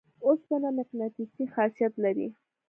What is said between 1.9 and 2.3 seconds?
لري.